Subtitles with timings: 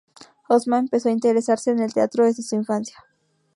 [0.49, 2.97] Osma empezó a interesarse en el teatro desde su infancia.